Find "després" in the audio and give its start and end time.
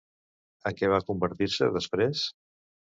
1.79-2.27